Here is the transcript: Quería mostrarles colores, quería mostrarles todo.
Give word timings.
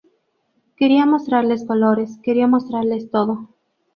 Quería 0.79 1.05
mostrarles 1.05 1.63
colores, 1.63 2.17
quería 2.23 2.47
mostrarles 2.47 3.11
todo. 3.11 3.53